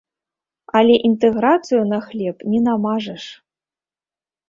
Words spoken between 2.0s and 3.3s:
хлеб не намажаш.